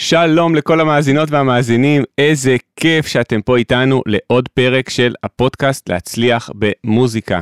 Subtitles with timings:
[0.00, 7.40] שלום לכל המאזינות והמאזינים, איזה כיף שאתם פה איתנו לעוד פרק של הפודקאסט להצליח במוזיקה.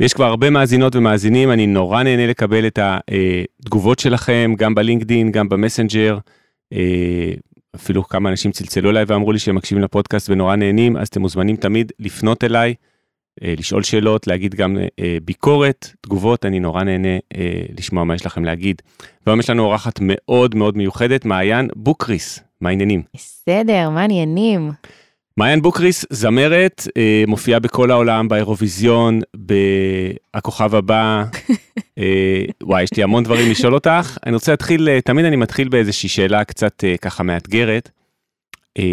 [0.00, 5.48] יש כבר הרבה מאזינות ומאזינים, אני נורא נהנה לקבל את התגובות שלכם, גם בלינקדין, גם
[5.48, 6.18] במסנג'ר.
[6.72, 7.32] אה,
[7.76, 11.56] אפילו כמה אנשים צלצלו אליי ואמרו לי שהם מקשיבים לפודקאסט ונורא נהנים, אז אתם מוזמנים
[11.56, 12.74] תמיד לפנות אליי,
[13.40, 17.18] לשאול שאלות, להגיד גם אה, ביקורת, תגובות, אני נורא נהנה
[17.78, 18.82] לשמוע מה יש לכם להגיד.
[19.26, 23.02] והיום יש לנו אורחת מאוד מאוד מיוחדת, מעיין בוקריס, מה העניינים?
[23.14, 24.70] בסדר, מה העניינים?
[25.36, 31.24] מעיין בוקריס, זמרת, אה, מופיעה בכל העולם, באירוויזיון, ב"הכוכב הבא".
[31.98, 34.18] אה, וואי, יש לי המון דברים לשאול אותך.
[34.26, 37.90] אני רוצה להתחיל, אה, תמיד אני מתחיל באיזושהי שאלה קצת אה, ככה מאתגרת.
[38.78, 38.84] אה,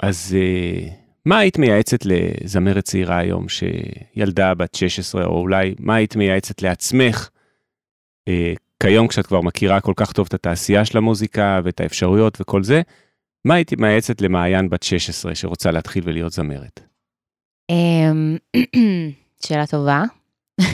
[0.00, 0.88] אז אה,
[1.26, 7.28] מה היית מייעצת לזמרת צעירה היום, שילדה בת 16, או אולי מה היית מייעצת לעצמך
[8.28, 12.62] אה, כיום כשאת כבר מכירה כל כך טוב את התעשייה של המוזיקה ואת האפשרויות וכל
[12.62, 12.82] זה,
[13.44, 16.80] מה הייתי מייעצת למעיין בת 16 שרוצה להתחיל ולהיות זמרת?
[17.70, 18.36] אמ,
[19.46, 20.02] שאלה טובה.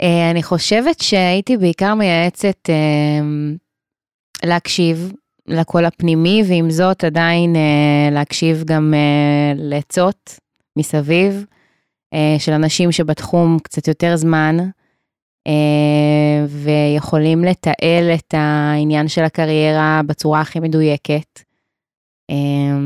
[0.00, 3.56] אה, אני חושבת שהייתי בעיקר מייעצת אמ,
[4.44, 5.12] להקשיב
[5.48, 10.38] לקול הפנימי, ועם זאת עדיין אה, להקשיב גם אה, לעצות
[10.78, 11.44] מסביב
[12.38, 14.56] של אנשים שבתחום קצת יותר זמן.
[15.46, 21.40] אה, ויכולים לתעל את העניין של הקריירה בצורה הכי מדויקת.
[22.30, 22.76] אה,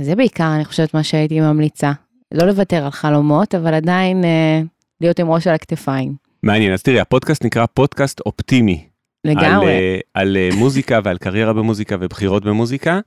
[0.00, 1.92] זה בעיקר, אני חושבת, מה שהייתי ממליצה.
[2.34, 4.60] לא לוותר על חלומות, אבל עדיין אה,
[5.00, 6.14] להיות עם ראש על הכתפיים.
[6.42, 8.88] מעניין, אז תראי, הפודקאסט נקרא פודקאסט אופטימי.
[9.26, 10.00] לגמרי.
[10.14, 13.00] על, על מוזיקה ועל קריירה במוזיקה ובחירות במוזיקה,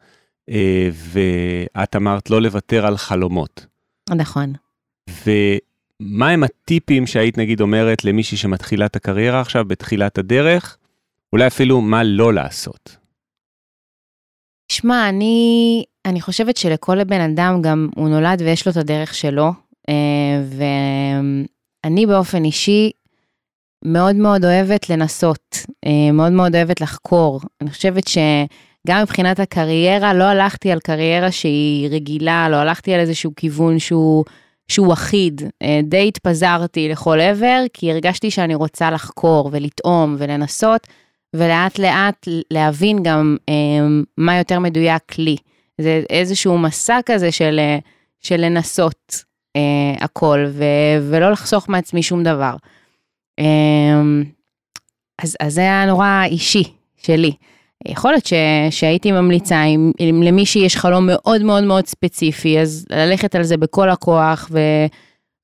[0.94, 3.66] ואת אמרת לא לוותר על חלומות.
[4.10, 4.54] נכון.
[5.10, 5.32] ו...
[6.00, 10.78] מה הם הטיפים שהיית נגיד אומרת למישהי שמתחילה את הקריירה עכשיו בתחילת הדרך?
[11.34, 12.98] אולי אפילו מה לא לעשות.
[14.72, 19.52] שמע, אני, אני חושבת שלכל בן אדם גם הוא נולד ויש לו את הדרך שלו,
[21.84, 22.92] ואני באופן אישי
[23.86, 27.42] מאוד מאוד אוהבת לנסות, אה, מאוד מאוד אוהבת לחקור.
[27.62, 33.32] אני חושבת שגם מבחינת הקריירה, לא הלכתי על קריירה שהיא רגילה, לא הלכתי על איזשהו
[33.36, 34.26] כיוון שהוא...
[34.68, 35.42] שהוא אחיד.
[35.62, 40.88] אה, די התפזרתי לכל עבר, כי הרגשתי שאני רוצה לחקור ולטעום ולנסות,
[41.36, 43.54] ולאט לאט להבין גם אה,
[44.18, 45.36] מה יותר מדויק לי.
[45.82, 47.60] זה איזשהו מסע כזה של,
[48.20, 49.30] של לנסות
[50.00, 50.64] הכל, ו,
[51.10, 52.56] ולא לחסוך מעצמי שום דבר.
[53.40, 54.02] אה,
[55.22, 56.64] אז, אז זה היה נורא אישי
[56.98, 57.32] שלי.
[57.88, 58.34] יכול להיות ש,
[58.70, 63.58] שהייתי ממליצה, אם, אם למישהי יש חלום מאוד מאוד מאוד ספציפי, אז ללכת על זה
[63.58, 64.60] בכל הכוח, ו...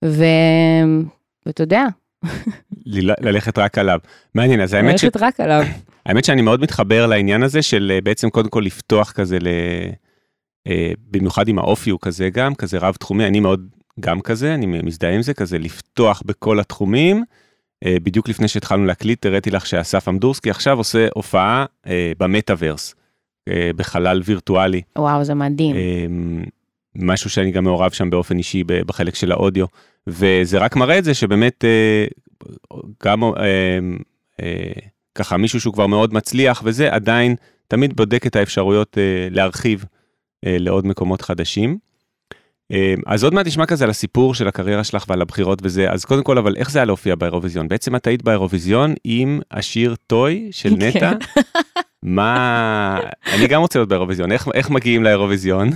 [0.06, 0.26] ו...
[1.46, 1.86] ואתה יודע.
[3.22, 4.00] ללכת רק עליו.
[4.36, 5.04] מעניין, אז האמת ש...
[5.04, 5.64] ללכת רק עליו.
[6.06, 9.48] האמת שאני מאוד מתחבר לעניין הזה של אה, בעצם קודם כל לפתוח כזה, ל...
[10.68, 13.68] אה, במיוחד עם האופי הוא כזה גם, כזה רב תחומי, אני מאוד
[14.00, 17.24] גם כזה, אני מזדהה עם זה, כזה לפתוח בכל התחומים.
[17.84, 22.96] אה, בדיוק לפני שהתחלנו להקליט, הראיתי לך שאסף אמדורסקי עכשיו עושה הופעה אה, במטאוורס,
[23.50, 24.82] אה, בחלל וירטואלי.
[24.98, 25.76] וואו, זה מדהים.
[26.96, 29.66] משהו שאני גם מעורב שם באופן אישי בחלק של האודיו,
[30.08, 31.64] וזה רק מראה את זה שבאמת
[33.04, 33.22] גם
[35.16, 37.36] ככה מישהו שהוא כבר מאוד מצליח וזה עדיין
[37.68, 38.98] תמיד בודק את האפשרויות
[39.32, 39.86] להרחיב
[40.46, 41.78] לעוד מקומות חדשים.
[42.72, 46.06] אמ, אז עוד מעט נשמע כזה על הסיפור של הקריירה שלך ועל הבחירות וזה, אז
[46.06, 47.68] קודם כל, אבל איך זה היה להופיע באירוויזיון?
[47.68, 50.86] בעצם את היית באירוויזיון עם השיר טוי של כן.
[50.86, 51.12] נטע.
[52.04, 53.00] מה...
[53.34, 55.70] אני גם רוצה להיות באירוויזיון, איך, איך מגיעים לאירוויזיון?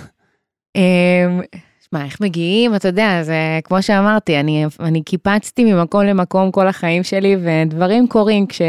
[0.75, 1.42] אמ,
[1.90, 2.75] שמע, איך מגיעים?
[2.75, 8.48] אתה יודע, זה כמו שאמרתי, אני, אני קיפצתי ממקום למקום כל החיים שלי, ודברים קורים
[8.48, 8.62] כש,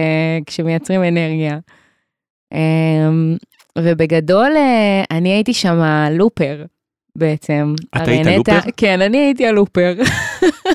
[0.46, 1.58] כשמייצרים אנרגיה.
[2.52, 3.36] אמ,
[3.78, 5.80] ובגדול, אה, אני הייתי שם
[6.10, 6.64] לופר.
[7.16, 7.74] בעצם.
[7.96, 8.58] את היית הלופר?
[8.76, 9.94] כן, אני הייתי הלופר.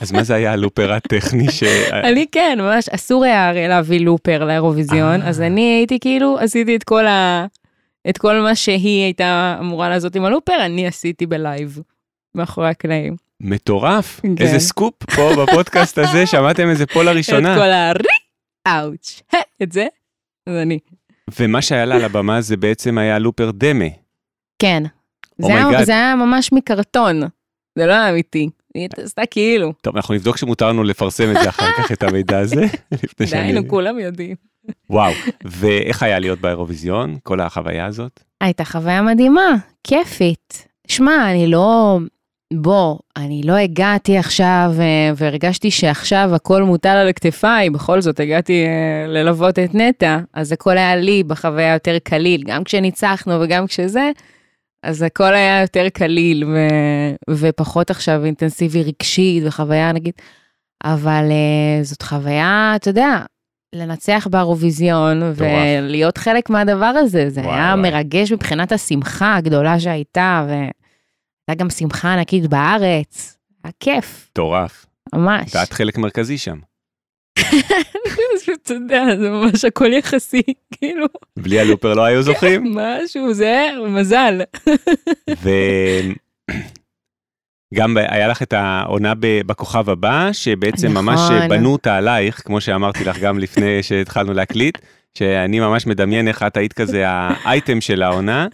[0.01, 1.63] אז מה זה היה הלופר הטכני ש...
[2.09, 6.83] אני כן, ממש אסור היה הרי להביא looper לאירוויזיון, אז אני הייתי כאילו, עשיתי את
[6.83, 7.45] כל ה...
[8.09, 11.79] את כל מה שהיא הייתה אמורה לעשות עם ה looper, אני עשיתי ב live,
[12.35, 13.15] מאחורי הקלעים.
[13.41, 14.35] מטורף, כן.
[14.39, 17.53] איזה סקופ פה בפודקאסט הזה, שמעתם את זה פה לראשונה.
[17.53, 18.17] את כל הרי,
[18.67, 19.21] אאוץ',
[19.63, 19.87] את זה,
[20.47, 20.79] אז אני.
[21.39, 23.85] ומה שהיה לה על הבמה זה בעצם היה looper דמה.
[24.59, 24.83] כן,
[25.37, 25.85] זה, Oh היה.
[25.85, 27.21] זה היה ממש מקרטון,
[27.77, 28.49] זה לא היה אמיתי.
[28.73, 32.39] היא עשתה כאילו, טוב, אנחנו נבדוק שמותר לנו לפרסם את זה אחר כך, את המידע
[32.39, 32.65] הזה.
[33.31, 34.35] דיינו, כולם יודעים.
[34.89, 35.13] וואו,
[35.45, 38.19] ואיך היה להיות באירוויזיון, כל החוויה הזאת?
[38.41, 40.67] הייתה חוויה מדהימה, כיפית.
[40.87, 41.99] שמע, אני לא...
[42.53, 48.65] בוא, אני לא הגעתי עכשיו אה, והרגשתי שעכשיו הכל מוטל על הכתפיי, בכל זאת הגעתי
[48.65, 54.11] אה, ללוות את נטע, אז הכל היה לי בחוויה יותר קליל, גם כשניצחנו וגם כשזה,
[54.85, 56.57] אז הכל היה יותר קליל ו...
[57.29, 60.13] ופחות עכשיו אינטנסיבי רגשית וחוויה נגיד,
[60.83, 63.19] אבל אה, זאת חוויה, אתה יודע,
[63.75, 67.91] לנצח באירוויזיון ולהיות חלק מהדבר הזה, זה וואי, היה וואי.
[67.91, 74.85] מרגש מבחינת השמחה הגדולה שהייתה, והייתה גם שמחה ענקית בארץ, היה כיף, מטורף.
[75.15, 75.55] ממש.
[75.55, 76.59] ואת חלק מרכזי שם.
[78.63, 80.41] אתה יודע, זה ממש הכל יחסי,
[80.71, 81.05] כאילו,
[81.39, 82.77] בלי הלופר לא היו זוכים.
[82.77, 84.41] משהו, זה מזל.
[87.73, 91.05] וגם היה לך את העונה בכוכב הבא, שבעצם נכון.
[91.05, 94.77] ממש בנו אותה עלייך, כמו שאמרתי לך גם לפני שהתחלנו להקליט,
[95.17, 98.47] שאני ממש מדמיין איך את היית כזה האייטם של העונה.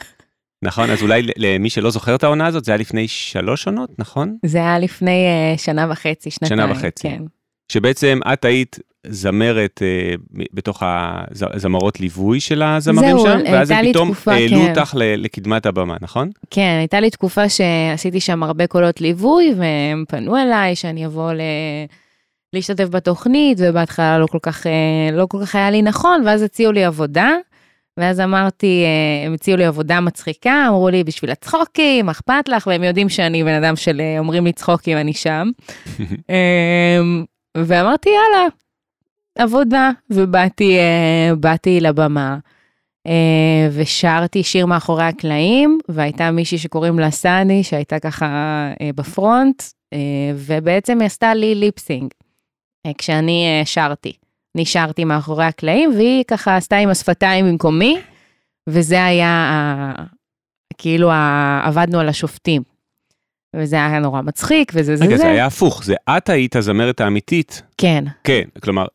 [0.63, 4.38] נכון, אז אולי למי שלא זוכר את העונה הזאת, זה היה לפני שלוש עונות, נכון?
[4.45, 6.50] זה היה לפני אה, שנה וחצי, שנתיים.
[6.50, 7.10] שנה וחצי.
[7.10, 7.24] כן.
[7.71, 10.15] שבעצם את היית זמרת אה,
[10.53, 10.83] בתוך
[11.53, 14.69] הזמרות ליווי של הזמרים זהו, שם, ואז הם פתאום תקופה, העלו כן.
[14.69, 16.29] אותך לקדמת הבמה, נכון?
[16.50, 21.41] כן, הייתה לי תקופה שעשיתי שם הרבה קולות ליווי, והם פנו אליי שאני אבוא ל...
[22.53, 26.71] להשתתף בתוכנית, ובהתחלה לא כל כך, אה, לא כל כך היה לי נכון, ואז הציעו
[26.71, 27.29] לי עבודה,
[27.97, 32.67] ואז אמרתי, אה, הם הציעו לי עבודה מצחיקה, אמרו לי, בשביל הצחוקים, אכפת לך?
[32.67, 35.50] והם יודעים שאני בן אדם של אה, אומרים לי צחוקים, אני שם.
[37.57, 38.48] אמ, ואמרתי, יאללה,
[39.38, 42.38] עבודה, ובאתי אה, באתי לבמה.
[43.07, 48.25] אה, ושרתי שיר מאחורי הקלעים, והייתה מישהי שקוראים לה סני, שהייתה ככה
[48.81, 49.63] אה, בפרונט,
[49.94, 49.98] אה,
[50.36, 52.12] ובעצם היא עשתה לי ליפסינג,
[52.88, 54.13] אה, כשאני אה, שרתי.
[54.56, 57.98] אני שרתי מאחורי הקלעים, והיא ככה עשתה עם השפתיים במקומי,
[58.69, 60.03] וזה היה, ה-
[60.77, 62.62] כאילו, ה- עבדנו על השופטים.
[63.56, 65.24] וזה היה נורא מצחיק, וזה זה רגע, זה.
[65.24, 67.62] זה היה הפוך, זה את היית הזמרת האמיתית.
[67.77, 68.03] כן.
[68.24, 68.86] כן, כלומר,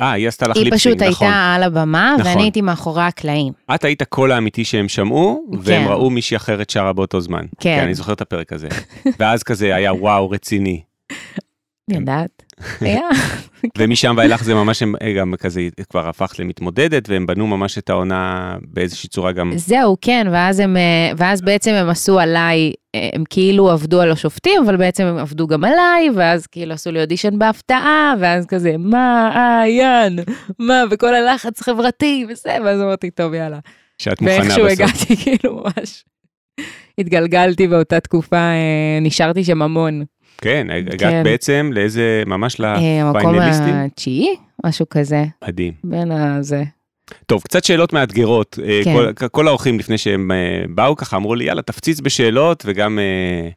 [0.00, 1.26] אה, היא עשתה לך היא ליפסינג, פשוט נכון.
[1.26, 2.32] הייתה על הבמה, נכון.
[2.32, 3.52] ואני הייתי מאחורי הקלעים.
[3.74, 5.90] את היית הקול האמיתי שהם שמעו, והם כן.
[5.90, 7.44] ראו מישהי אחרת שרה באותו זמן.
[7.60, 7.76] כן.
[7.76, 8.68] כן, אני זוכר את הפרק הזה.
[9.18, 10.82] ואז כזה היה וואו, רציני.
[11.90, 12.42] אני יודעת.
[12.80, 13.08] היה.
[13.78, 17.90] ומשם ואילך זה ממש, הם אה, גם כזה כבר הפך למתמודדת, והם בנו ממש את
[17.90, 19.52] העונה באיזושהי צורה גם...
[19.56, 24.12] זהו, כן, ואז הם, אה, ואז בעצם הם עשו עליי, אה, הם כאילו עבדו על
[24.12, 28.74] השופטים, אבל בעצם הם עבדו גם עליי, ואז כאילו עשו לי אודישן בהפתעה, ואז כזה,
[28.78, 30.16] מה, אה, יאן,
[30.58, 33.58] מה, וכל הלחץ חברתי, וזה, ואז אמרתי, טוב, יאללה.
[33.98, 34.80] שאת מוכנה ואיכשהו בסוף.
[34.80, 36.04] הגעתי, כאילו, ממש,
[36.98, 40.04] התגלגלתי באותה תקופה, אה, נשארתי שם המון.
[40.40, 41.22] כן, הגעת כן.
[41.24, 43.74] בעצם לאיזה, ממש אה, המקום לפיינליסטים.
[43.74, 45.72] התשיעי, משהו כזה, מדהים.
[45.84, 46.62] בין הזה.
[47.26, 48.58] טוב, קצת שאלות מאתגרות.
[48.64, 48.94] אה, כן.
[48.94, 53.48] כל, כל האורחים לפני שהם אה, באו ככה אמרו לי, יאללה, תפציץ בשאלות, וגם אה,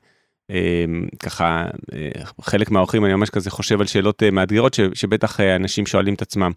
[0.51, 0.85] אה,
[1.19, 2.09] ככה, אה,
[2.41, 6.13] חלק מהאורחים, אני ממש כזה חושב על שאלות אה, מאתגרות, ש, שבטח אה, אנשים שואלים
[6.13, 6.51] את עצמם.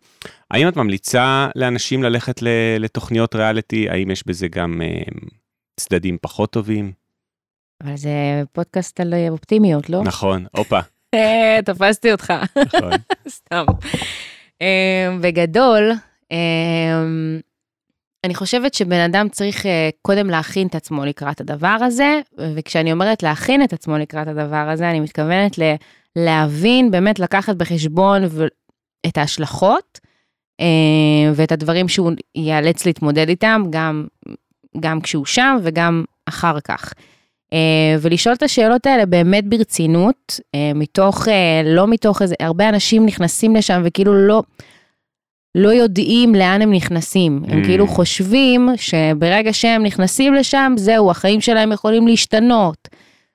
[0.51, 2.49] האם את ממליצה לאנשים ללכת ל,
[2.79, 3.91] לתוכניות ריאליטי?
[3.91, 5.03] האם יש בזה גם אה,
[5.77, 6.93] צדדים פחות טובים?
[7.83, 8.11] אבל זה
[8.53, 10.03] פודקאסט על אה, אופטימיות, לא?
[10.03, 10.79] נכון, הופה,
[11.15, 12.33] אה, תפסתי אותך.
[12.67, 12.91] נכון.
[13.29, 13.65] סתם.
[14.61, 14.67] אמ,
[15.23, 15.93] בגדול,
[18.25, 22.21] אני חושבת שבן אדם צריך אה, קודם להכין את עצמו לקראת הדבר הזה,
[22.55, 25.75] וכשאני אומרת להכין את עצמו לקראת הדבר הזה, אני מתכוונת ל-
[26.17, 28.47] להבין, באמת לקחת בחשבון ו-
[29.07, 30.01] את ההשלכות,
[30.61, 30.67] אה,
[31.35, 34.07] ואת הדברים שהוא ייאלץ להתמודד איתם, גם,
[34.81, 36.93] גם כשהוא שם וגם אחר כך.
[37.53, 37.59] אה,
[38.01, 43.57] ולשאול את השאלות האלה באמת ברצינות, אה, מתוך, אה, לא מתוך איזה, הרבה אנשים נכנסים
[43.57, 44.43] לשם וכאילו לא,
[45.55, 47.43] לא יודעים לאן הם נכנסים.
[47.49, 47.65] הם Mm.
[47.65, 52.89] כאילו חושבים שברגע שהם נכנסים לשם, זהו, החיים שלהם יכולים להשתנות,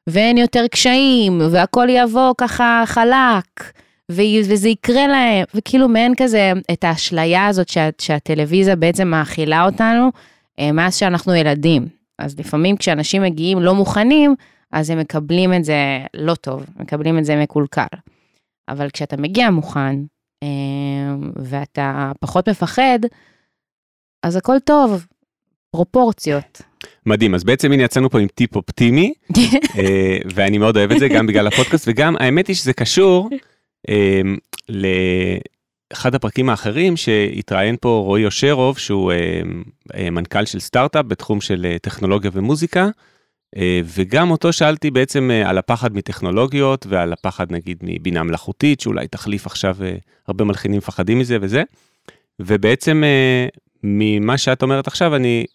[0.07, 3.71] ואין יותר קשיים, והכל יבוא ככה חלק.
[4.09, 10.09] וזה יקרה להם, וכאילו מעין כזה את האשליה הזאת שה- שהטלוויזיה בעצם מאכילה אותנו
[10.61, 12.00] מאז שאנחנו ילדים.
[12.21, 14.35] אז לפעמים כשאנשים מגיעים לא מוכנים,
[14.71, 17.85] אז הם מקבלים את זה לא טוב, מקבלים את זה מקולקל.
[18.69, 19.95] אבל כשאתה מגיע מוכן,
[20.43, 20.47] אה,
[21.35, 22.99] ואתה פחות מפחד,
[24.23, 25.05] אז הכל טוב,
[25.71, 26.61] פרופורציות.
[27.05, 29.13] מדהים, אז בעצם הנה יצאנו פה עם טיפ אופטימי,
[29.77, 33.29] אה, ואני מאוד אוהב את זה, גם בגלל הפודקאסט, וגם האמת היא שזה קשור
[33.89, 34.21] אה,
[35.91, 39.41] לאחד הפרקים האחרים שהתראיין פה רועי אושרוב, שהוא אה,
[39.95, 42.89] אה, מנכ"ל של סטארט-אפ בתחום של אה, טכנולוגיה ומוזיקה,
[43.85, 49.77] וגם אותו שאלתי בעצם על הפחד מטכנולוגיות ועל הפחד נגיד מבינה מלאכותית, שאולי תחליף עכשיו,
[50.27, 51.63] הרבה מלחינים מפחדים מזה וזה.
[52.39, 53.03] ובעצם
[53.83, 55.45] ממה שאת אומרת עכשיו, אני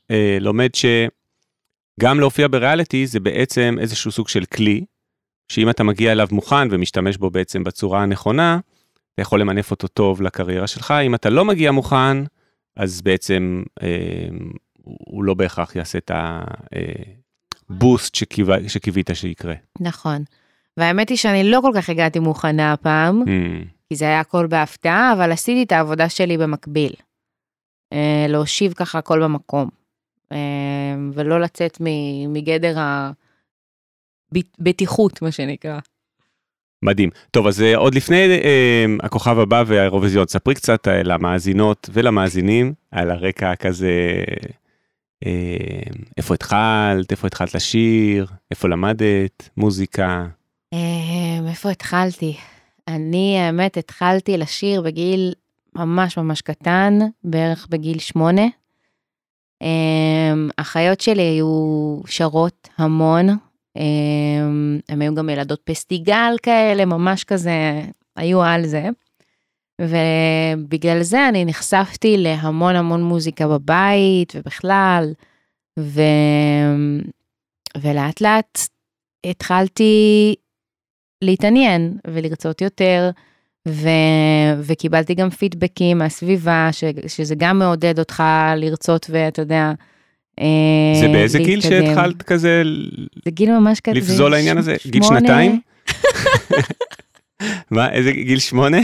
[0.40, 4.84] לומד שגם להופיע בריאליטי זה בעצם איזשהו סוג של כלי,
[5.48, 8.58] שאם אתה מגיע אליו מוכן ומשתמש בו בעצם בצורה הנכונה,
[9.16, 10.94] אתה יכול למנף אותו טוב לקריירה שלך.
[11.06, 12.16] אם אתה לא מגיע מוכן,
[12.76, 14.28] אז בעצם אה,
[14.82, 16.10] הוא לא בהכרח יעשה את
[17.70, 18.46] הבוסט שקיו...
[18.68, 19.54] שקיווית שיקרה.
[19.80, 20.22] נכון.
[20.76, 25.12] והאמת היא שאני לא כל כך הגעתי מוכנה הפעם, Mm, כי זה היה הכל בהפתעה,
[25.12, 26.92] אבל עשיתי את העבודה שלי במקביל.
[27.92, 29.68] אה, להושיב ככה הכל במקום.
[30.32, 31.78] אה, ולא לצאת
[32.28, 32.76] מגדר
[34.32, 35.78] הבטיחות, מה שנקרא.
[36.82, 37.10] מדהים.
[37.30, 43.10] טוב, אז אה, עוד לפני אה, הכוכב הבא והאירוויזיון, ספרי קצת אה, למאזינות ולמאזינים על
[43.10, 44.24] הרקע כזה,
[45.26, 50.26] אה, איפה התחלת, איפה התחלת לשיר, איפה למדת, מוזיקה.
[50.72, 52.36] אה, איפה התחלתי?
[52.88, 55.32] אני, האמת, התחלתי לשיר בגיל
[55.74, 58.46] ממש ממש קטן, בערך בגיל שמונה.
[59.62, 63.26] אה, החיות שלי היו שרות המון.
[63.76, 64.46] אה,
[64.88, 67.82] הן היו גם ילדות פסטיגל כאלה, ממש כזה,
[68.16, 68.88] היו על זה.
[69.80, 75.12] ובגלל זה אני נחשפתי להמון המון מוזיקה בבית ובכלל,
[75.78, 76.00] ו...
[77.82, 78.58] ולאט לאט
[79.26, 80.34] התחלתי
[81.24, 83.10] להתעניין ולרצות יותר,
[83.68, 83.88] ו...
[84.62, 86.84] וקיבלתי גם פידבקים מהסביבה, ש...
[87.06, 88.22] שזה גם מעודד אותך
[88.56, 89.72] לרצות ואתה יודע,
[91.00, 91.60] זה באיזה גיל.
[91.60, 92.62] שהתחלת כזה
[93.24, 93.98] זה גיל ממש כזה.
[93.98, 94.76] לפזול לעניין הזה?
[94.86, 95.02] גיל.
[95.02, 95.60] שנתיים?
[97.70, 98.78] מה, איזה גיל שמונה?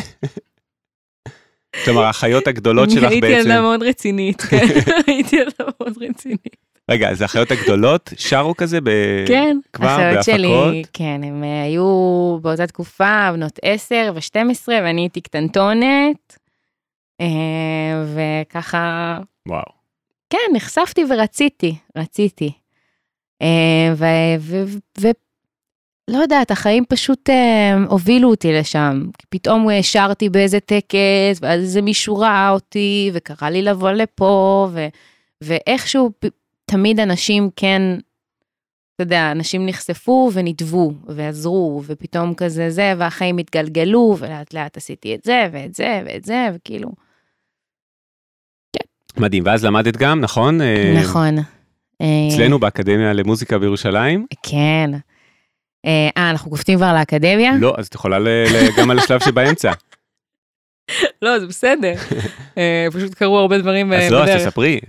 [1.85, 4.67] כלומר, החיות הגדולות שלך הייתי בעצם, ילדה מאוד רצינית, כן,
[5.07, 6.57] הייתי ילדה מאוד רצינית.
[6.91, 8.91] רגע, אז החיות הגדולות שרו כזה ב...
[9.27, 10.25] כן, כבר בהפקות?
[10.25, 16.39] שלי, כן, הם אה, היו באותה תקופה בנות 10 ו-12, ואני הייתי קטנטונת,
[17.21, 17.27] אה,
[18.15, 19.19] וככה,
[19.49, 19.82] וואו.
[20.33, 22.53] כן, נחשפתי ורציתי, רציתי.
[23.43, 25.11] אה, ו- ו- ו-
[26.11, 29.07] לא יודעת, החיים פשוט אה, הובילו אותי לשם.
[29.29, 34.89] פתאום שרתי באיזה טקס, ואז איזה מישהו ראה אותי, וקרא לי לבוא לפה, ו-
[35.41, 36.11] ואיכשהו
[36.65, 37.83] תמיד אנשים כן,
[38.95, 45.25] אתה יודע, אנשים נחשפו ונדבו, ועזרו, ופתאום כזה זה, והחיים התגלגלו, ולאט לאט עשיתי את
[45.25, 46.89] זה, ואת זה, ואת זה, וכאילו,
[49.17, 50.61] מדהים, ואז למדת גם, נכון?
[50.61, 51.39] אה, נכון.
[52.03, 54.27] אה, אצלנו באקדמיה למוזיקה בירושלים?
[54.43, 54.91] כן.
[55.87, 57.53] אה, אה, אנחנו קופצים כבר לאקדמיה?
[57.61, 58.19] לא, אז את יכולה
[58.79, 59.73] גם על השלב שבאמצע.
[61.23, 61.95] לא, זה בסדר.
[62.93, 64.81] פשוט קרו הרבה דברים אז לא, אז תספרי,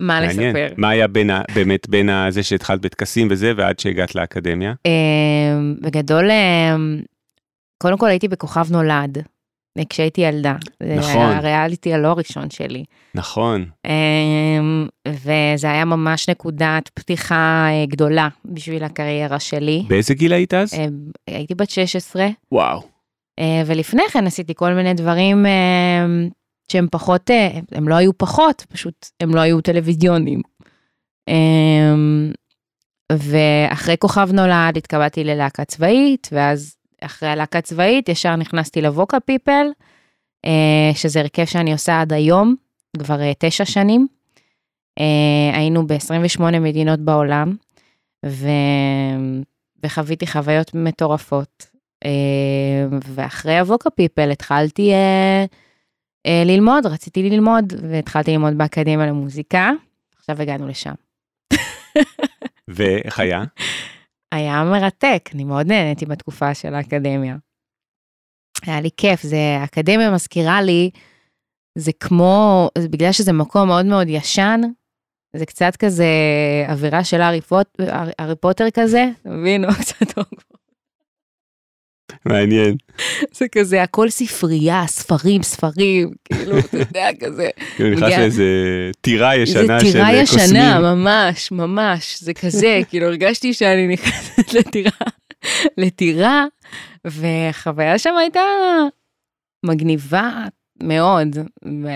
[0.00, 0.20] מה.
[0.20, 0.68] לספר?
[0.76, 1.06] מה היה
[1.54, 4.74] באמת בין זה שהתחלת בטקסים וזה, ועד שהגעת לאקדמיה?
[5.80, 6.30] בגדול,
[7.78, 9.18] קודם כל הייתי בכוכב נולד,
[9.88, 10.54] כשהייתי ילדה.
[10.82, 11.16] זה נכון.
[11.16, 12.84] היה הריאליטי הלא הראשון שלי.
[13.14, 13.64] נכון.
[13.86, 13.92] אה,
[15.08, 19.84] וזה היה ממש נקודת פתיחה אה, גדולה בשביל הקריירה שלי.
[19.88, 20.74] באיזה גיל היית אז?
[20.74, 20.86] אה,
[21.26, 22.26] הייתי בת 16.
[22.52, 22.82] וואו.
[23.38, 25.46] אה, ולפני כן עשיתי כל מיני דברים
[26.72, 27.30] שהם פחות,
[27.72, 30.40] הם לא היו פחות, פשוט הם לא היו טלוויזיונים.
[33.12, 39.66] ואחרי כוכב נולד התקבלתי ללהקה צבאית, ואז אחרי הלהקה צבאית ישר נכנסתי לווקה פיפל,
[40.44, 42.54] אה, שזה הרכב שאני עושה עד היום,
[42.98, 44.06] כבר אה, תשע שנים.
[45.00, 47.56] אה, היינו ב-28 מדינות בעולם,
[48.26, 48.48] ו...
[49.84, 51.66] וחוויתי חוויות מטורפות.
[53.04, 54.92] ואחרי הווקה פיפל התחלתי
[56.26, 59.70] ללמוד, רציתי ללמוד, והתחלתי ללמוד באקדמיה למוזיקה,
[60.16, 60.92] עכשיו הגענו לשם.
[62.68, 63.44] ואיך היה?
[64.34, 67.36] היה מרתק, אני מאוד נהניתי בתקופה של האקדמיה.
[68.62, 70.90] היה לי כיף, זה, האקדמיה מזכירה לי,
[71.78, 74.60] זה כמו, זה בגלל שזה מקום מאוד מאוד ישן,
[75.36, 76.06] זה קצת כזה
[76.68, 77.80] אווירה של הארי, פוט,
[78.40, 79.64] פוטר כזה, אתה מבין?
[79.80, 80.18] קצת
[82.24, 82.76] מעניין.
[83.32, 87.48] זה כזה הכל ספרייה, ספרים, ספרים, כאילו, אתה יודע, כזה.
[87.76, 88.44] כאילו נכנס לאיזה
[89.00, 90.82] טירה זה ישנה של טירה אה, ישנה, קוסמים.
[90.82, 94.90] ממש, ממש, זה כזה, כאילו הרגשתי שאני נכנסת לטירה,
[95.78, 96.44] לטירה,
[97.04, 98.40] והחוויה שם הייתה
[99.66, 100.30] מגניבה
[100.82, 101.36] מאוד.
[101.64, 101.88] ו...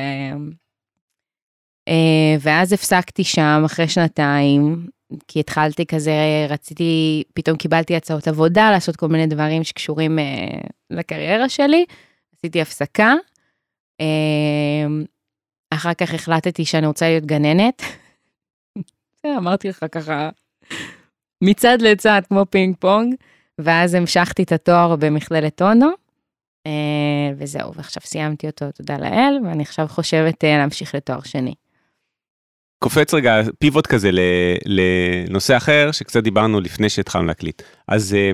[1.89, 4.87] אה, ואז הפסקתי שם אחרי שנתיים,
[5.29, 10.25] כי התחלתי כזה, רציתי, פתאום קיבלתי הצעות עבודה, לעשות כל מיני דברים שקשורים אה,
[10.91, 11.85] לקריירה שלי,
[12.37, 13.15] עשיתי הפסקה.
[14.01, 14.87] אה,
[15.71, 17.83] אחר כך החלטתי שאני רוצה להיות גננת.
[19.39, 20.31] אמרתי לך ככה,
[21.45, 23.15] מצד לצד כמו פינג פונג,
[23.59, 25.91] ואז המשכתי את התואר במכללת אונו,
[26.67, 31.55] אה, וזהו, ועכשיו סיימתי אותו, תודה לאל, ואני עכשיו חושבת אה, להמשיך לתואר שני.
[32.79, 34.11] קופץ רגע פיבוט כזה
[34.67, 37.63] לנושא אחר שקצת דיברנו לפני שהתחלנו להקליט.
[37.89, 38.31] אז אה,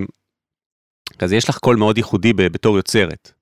[1.19, 3.33] כזה יש לך קול מאוד ייחודי בתור יוצרת,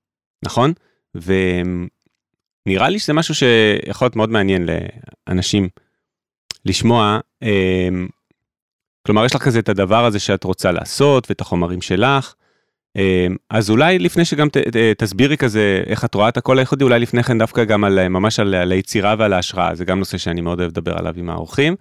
[0.45, 0.73] נכון?
[1.15, 4.69] ונראה לי שזה משהו שיכול להיות מאוד מעניין
[5.27, 5.69] לאנשים
[6.65, 7.19] לשמוע.
[7.43, 7.89] אה,
[9.05, 12.33] כלומר יש לך כזה את הדבר הזה שאת רוצה לעשות ואת החומרים שלך.
[13.49, 16.99] אז אולי לפני שגם ת, ת, תסבירי כזה איך את רואה את הקול הייחודי, אולי
[16.99, 20.41] לפני כן דווקא גם על ממש על, על היצירה ועל ההשראה, זה גם נושא שאני
[20.41, 21.75] מאוד אוהב לדבר עליו עם האורחים.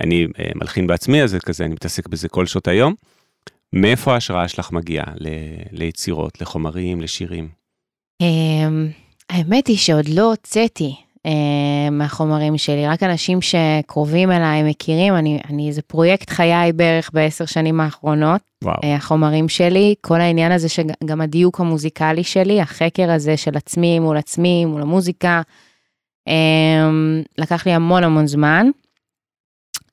[0.00, 2.94] אני מלחין בעצמי, אז זה כזה, אני מתעסק בזה כל שעות היום.
[3.72, 5.28] מאיפה ההשראה שלך מגיעה ל,
[5.72, 7.48] ליצירות, לחומרים, לשירים?
[9.30, 11.03] האמת היא שעוד לא הוצאתי אה,
[11.90, 17.80] מהחומרים שלי, רק אנשים שקרובים אליי מכירים, אני, אני איזה פרויקט חיי בערך בעשר שנים
[17.80, 18.76] האחרונות, וואו.
[18.84, 24.16] אה, החומרים שלי, כל העניין הזה שגם הדיוק המוזיקלי שלי, החקר הזה של עצמי מול
[24.16, 25.42] עצמי, מול המוזיקה,
[26.28, 26.90] אה,
[27.38, 28.66] לקח לי המון המון זמן,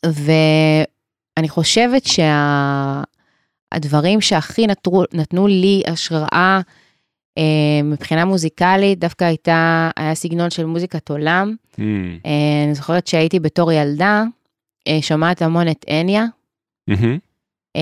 [0.06, 2.04] ואני חושבת
[3.74, 6.62] שהדברים שה, שהכי נתנו, נתנו לי השראה,
[7.84, 11.56] מבחינה מוזיקלית דווקא הייתה, היה סגנון של מוזיקת עולם.
[11.74, 11.78] Mm.
[11.78, 12.28] Uh,
[12.66, 14.24] אני זוכרת שהייתי בתור ילדה,
[14.90, 16.26] uh, שומעת המון את אניה,
[16.92, 17.78] mm-hmm.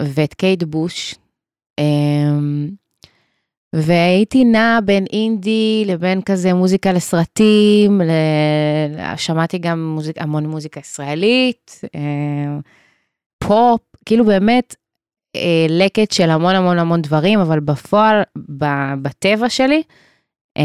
[0.00, 1.14] ואת קייט בוש.
[3.74, 8.10] והייתי נעה בין אינדי לבין כזה מוזיקה לסרטים, ל...
[9.16, 11.80] שמעתי גם מוזיק, המון מוזיקה ישראלית,
[13.38, 14.81] פופ, כאילו באמת אה,
[15.68, 18.22] לקט של המון המון המון דברים, אבל בפועל,
[19.02, 19.82] בטבע שלי,
[20.58, 20.62] אה,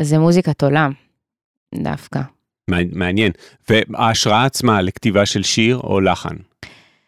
[0.00, 0.92] זה מוזיקת עולם,
[1.74, 2.20] דווקא.
[2.92, 3.32] מעניין.
[3.70, 6.36] וההשראה עצמה לכתיבה של שיר או לחן?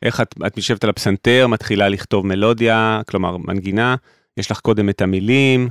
[0.02, 3.96] איך את, את יושבת על הפסנתר, מתחילה לכתוב מלודיה, כלומר מנגינה,
[4.36, 5.68] יש לך קודם את המילים,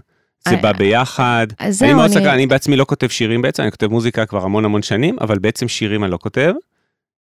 [0.48, 1.48] זה בא ביחד.
[1.60, 4.66] אז זהו, אני סקרן, אני בעצמי לא כותב שירים בעצם, אני כותב מוזיקה כבר המון
[4.66, 6.54] המון שנים, אבל בעצם שירים אני לא כותב.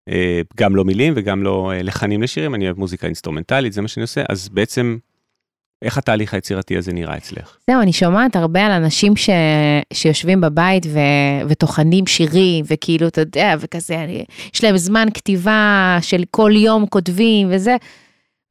[0.09, 3.88] אה, גם לא מילים וגם לא אה, לחנים לשירים, אני אוהב מוזיקה אינסטרומנטלית, זה מה
[3.88, 4.97] שאני עושה, אז בעצם,
[5.81, 7.57] איך התהליך היצירתי הזה נראה אצלך?
[7.69, 9.29] זהו, אני שומעת הרבה על אנשים ש...
[9.93, 10.99] שיושבים בבית ו...
[11.49, 14.25] וטוחנים שירים, וכאילו, אתה יודע, וכזה, אני...
[14.53, 17.75] יש להם זמן כתיבה של כל יום כותבים וזה,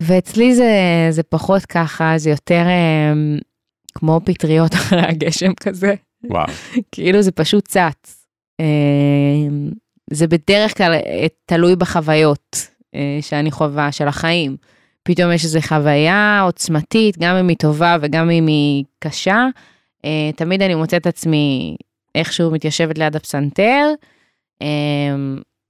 [0.02, 0.72] ואצלי זה,
[1.11, 3.12] זה פחות ככה, זה יותר אה,
[3.94, 5.94] כמו פטריות אחרי הגשם כזה.
[6.24, 6.46] וואו.
[6.92, 8.26] כאילו זה פשוט צץ.
[10.11, 14.57] זה בדרך כלל אה, תלוי בחוויות אה, שאני חווה, של החיים.
[15.03, 19.47] פתאום יש איזו חוויה עוצמתית, גם אם היא טובה וגם אם היא קשה.
[20.05, 21.77] אה, תמיד אני מוצאת עצמי
[22.14, 23.87] איכשהו מתיישבת ליד הפסנתר,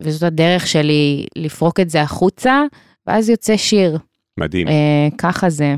[0.02, 2.62] וזאת הדרך שלי לפרוק את זה החוצה,
[3.06, 3.98] ואז יוצא שיר.
[4.38, 4.66] מדהים.
[5.18, 5.74] ככה זה.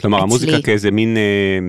[0.00, 0.24] כלומר, אצלי.
[0.24, 1.16] המוזיקה כאיזה מין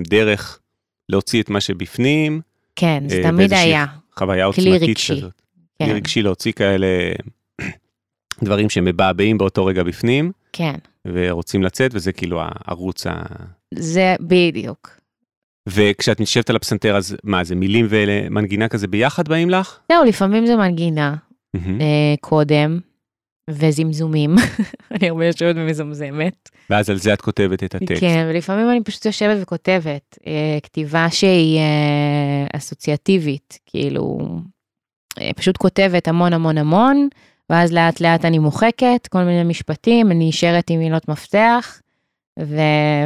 [0.08, 0.60] דרך
[1.08, 2.40] להוציא את מה שבפנים.
[2.76, 3.86] כן, זה תמיד היה.
[4.16, 5.32] חוויה עוצמתית כזאת.
[5.86, 5.94] כן.
[5.94, 6.86] רגשי להוציא כאלה
[8.42, 10.32] דברים שמבעבעים באותו רגע בפנים.
[10.52, 10.74] כן.
[11.06, 13.22] ורוצים לצאת, וזה כאילו הערוץ ה...
[13.74, 15.00] זה בדיוק.
[15.68, 19.78] וכשאת נשבת על הפסנתר, אז מה, זה מילים ומנגינה כזה ביחד באים לך?
[19.92, 21.16] זהו, לפעמים זה מנגינה
[21.56, 21.60] mm-hmm.
[22.20, 22.80] קודם,
[23.50, 24.34] וזמזומים.
[24.94, 26.48] אני הרבה יושבת ומזמזמת.
[26.70, 28.00] ואז על זה את כותבת את הטקסט.
[28.00, 30.18] כן, ולפעמים אני פשוט יושבת וכותבת.
[30.26, 34.18] אה, כתיבה שהיא אה, אסוציאטיבית, כאילו...
[35.20, 37.08] אה, פשוט כותבת המון המון המון,
[37.50, 41.80] ואז לאט לאט אני מוחקת כל מיני משפטים, אני נשארת עם מילות מפתח,
[42.40, 42.60] ו...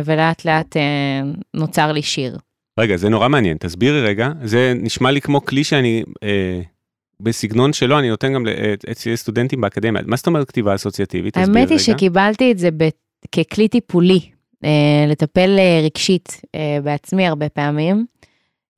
[0.04, 0.82] ולאט לאט אה,
[1.54, 2.38] נוצר לי שיר.
[2.80, 6.60] רגע, זה נורא מעניין, תסבירי רגע, זה נשמע לי כמו כלי שאני, אה,
[7.20, 10.02] בסגנון שלו, אני נותן גם אה, אצלי סטודנטים באקדמיה.
[10.06, 11.36] מה זאת אומרת כתיבה אסוציאטיבית?
[11.36, 12.88] האמת היא שקיבלתי את זה ב...
[13.32, 14.20] ככלי טיפולי,
[14.64, 18.06] אה, לטפל אה, רגשית אה, בעצמי הרבה פעמים.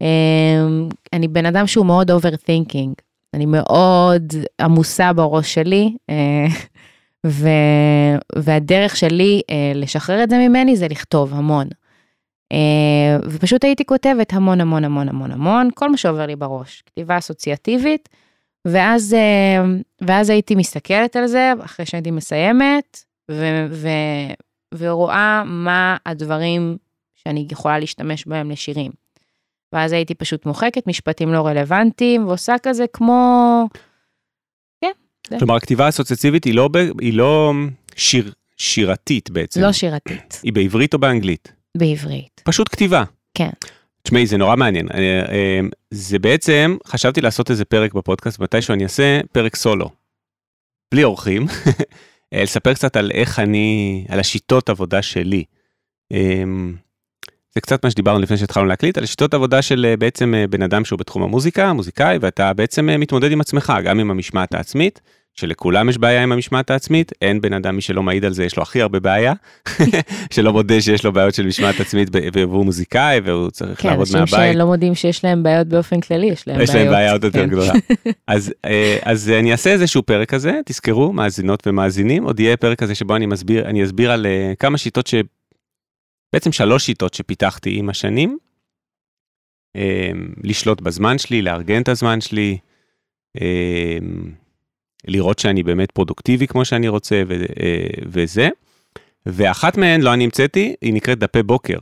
[0.03, 0.67] אה,
[1.13, 2.95] אני בן אדם שהוא מאוד overthinking,
[3.35, 6.47] אני מאוד עמוסה בראש שלי, אה,
[7.27, 7.49] ו,
[8.37, 11.69] והדרך שלי אה, לשחרר את זה ממני זה לכתוב המון.
[12.53, 17.19] אה, ופשוט הייתי כותבת המון המון המון המון המון, כל מה שעובר לי בראש, כתיבה
[17.19, 18.09] אסוציאטיבית,
[18.69, 19.17] ואז,
[20.01, 23.89] ואז הייתי מסתכלת על זה אחרי שהייתי מסיימת, ו, ו,
[24.75, 26.77] ורואה מה הדברים
[27.15, 29.06] שאני יכולה להשתמש בהם לשירים.
[29.73, 33.69] ואז הייתי פשוט מוחקת משפטים לא רלוונטיים, ועושה כזה כמו...
[34.81, 35.39] כן.
[35.39, 36.69] כלומר, הכתיבה האסוציאטיבית היא לא.
[37.01, 37.53] היא לא
[37.97, 39.61] שיר, שירתית בעצם.
[39.61, 40.41] לא שירתית.
[40.43, 41.53] היא בעברית או באנגלית?
[41.77, 42.41] בעברית.
[42.45, 43.05] פשוט כתיבה.
[43.35, 43.51] כן.
[44.03, 44.89] תשמעי, זה נורא מעניין.
[44.95, 49.91] אה, אה, זה בעצם, חשבתי לעשות איזה פרק בפודקאסט, מתישהו אני אעשה פרק סולו.
[50.95, 51.47] בלי אורחים,
[52.35, 55.45] אה, לספר קצת על איך אני, על השיטות עבודה שלי.
[57.57, 60.63] זה קצת מה שדיברנו לפני שהתחלנו להקליט, על שיטות עבודה של אה, בעצם אה, בן
[60.63, 65.01] אדם שהוא בתחום המוזיקה, מוזיקאי, ואתה בעצם מתמודד עם עצמך, גם עם המשמעת העצמית,
[65.35, 68.57] שלכולם יש בעיה עם המשמעת העצמית, אין בן אדם, מי שלא מעיד על זה, יש
[68.57, 69.33] לו הכי הרבה בעיה,
[70.35, 74.31] שלא מודה שיש לו בעיות של משמעת עצמית והוא מוזיקאי והוא צריך כן, לעבוד מהבית.
[74.31, 76.81] כן, אנשים שלא מודים שיש להם בעיות באופן כללי, יש להם יש בעיות.
[76.81, 77.49] יש להם בעיה עוד יותר כן.
[77.49, 77.73] גדולה.
[78.27, 82.95] אז, אה, אז אני אעשה איזשהו פרק כזה, תזכרו, מאזינות ומאזינים, עוד יהיה פרק כזה
[82.95, 85.15] שבו אני מסביר, אני אסביר על אה, כמה שיטות ש...
[86.37, 88.39] בעצם שלוש שיטות שפיתחתי עם השנים.
[89.77, 90.11] אה,
[90.45, 92.59] לשלוט בזמן שלי, לארגן את הזמן שלי.
[95.07, 98.49] לראות שאני באמת פרודוקטיבי כמו שאני רוצה ו, אה, וזה.
[99.27, 101.79] ואחת מהן, לא אני המצאתי, היא נקראת דפי בוקר,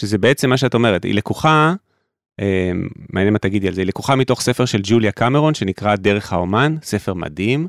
[0.00, 1.74] שזה בעצם מה שאת אומרת, היא לקוחה,
[2.40, 2.72] אה,
[3.10, 6.76] מעניין מה תגידי על זה, היא לקוחה מתוך ספר של ג'וליה קמרון שנקרא דרך האומן,
[6.82, 7.68] ספר מדהים,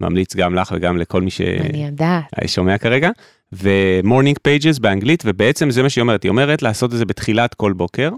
[0.00, 3.10] ממליץ גם לך וגם לכל מי ששומע כרגע,
[3.52, 7.54] ו Morning Pages באנגלית, ובעצם זה מה שהיא אומרת, היא אומרת לעשות את זה בתחילת
[7.54, 8.10] כל בוקר,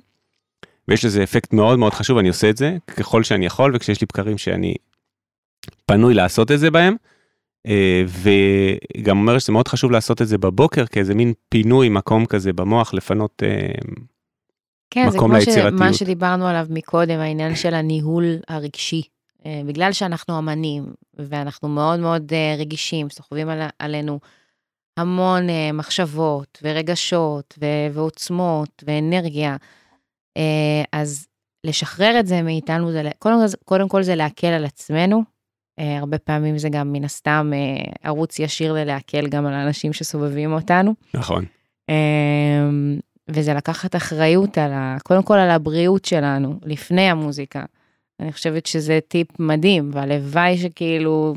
[0.89, 4.07] ויש לזה אפקט מאוד מאוד חשוב, אני עושה את זה ככל שאני יכול, וכשיש לי
[4.07, 4.75] בקרים שאני
[5.87, 6.97] פנוי לעשות את זה בהם.
[7.67, 12.53] אה, וגם אומר שזה מאוד חשוב לעשות את זה בבוקר כאיזה מין פינוי מקום כזה
[12.53, 13.69] במוח לפנות אה,
[14.91, 15.65] כן, מקום ליצירתיות.
[15.65, 19.03] כן, זה כמו מה שדיברנו עליו מקודם, העניין של הניהול הרגשי.
[19.47, 24.21] אה, בגלל שאנחנו אמנים ואנחנו מאוד מאוד רגישים, סוחבים על, עלינו
[24.97, 29.57] המון מחשבות ורגשות ו- ועוצמות ואנרגיה,
[30.93, 31.27] אז
[31.67, 35.35] לשחרר את זה מאיתנו, זה, קודם, קודם כל זה להקל על עצמנו,
[35.81, 37.53] Uh, הרבה פעמים זה גם מן הסתם
[38.03, 40.95] ערוץ ישיר ללהקל גם על האנשים שסובבים אותנו.
[41.15, 41.45] נכון.
[43.29, 44.97] וזה לקחת אחריות על ה...
[45.03, 47.65] קודם כל על הבריאות שלנו, לפני המוזיקה.
[48.21, 51.35] אני חושבת שזה טיפ מדהים, והלוואי שכאילו,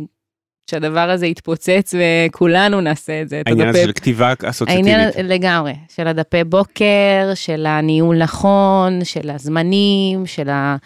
[0.70, 3.42] שהדבר הזה יתפוצץ וכולנו נעשה את זה.
[3.46, 4.94] העניין הזה של כתיבה אסוציאטיבית.
[4.94, 10.78] העניין לגמרי, של הדפי בוקר, של הניהול נכון, של הזמנים, של ה...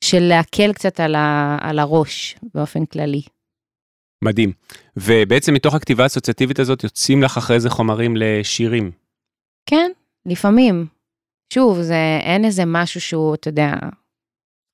[0.00, 3.22] של להקל קצת על, ה, על הראש באופן כללי.
[4.24, 4.52] מדהים.
[4.96, 8.90] ובעצם מתוך הכתיבה האסוציאטיבית הזאת יוצאים לך אחרי זה חומרים לשירים.
[9.66, 9.90] כן,
[10.26, 10.86] לפעמים.
[11.52, 13.72] שוב, זה, אין איזה משהו שהוא, אתה יודע,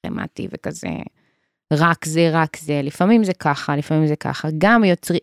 [0.06, 0.88] רמטי וכזה,
[1.72, 2.80] רק זה, רק זה.
[2.82, 4.48] לפעמים זה ככה, לפעמים זה ככה.
[4.58, 5.18] גם יוצרי,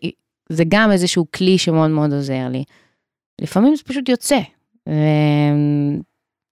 [0.48, 2.64] זה גם איזשהו כלי שמאוד מאוד עוזר לי.
[3.40, 4.38] לפעמים זה פשוט יוצא.